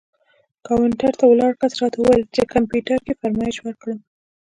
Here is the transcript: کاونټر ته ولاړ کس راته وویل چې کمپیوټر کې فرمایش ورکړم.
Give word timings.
کاونټر 0.67 1.11
ته 1.19 1.25
ولاړ 1.27 1.51
کس 1.61 1.73
راته 1.81 1.97
وویل 1.99 2.23
چې 2.35 2.49
کمپیوټر 2.53 2.97
کې 3.05 3.17
فرمایش 3.21 3.57
ورکړم. 3.61 3.99